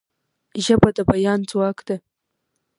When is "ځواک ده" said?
1.49-1.97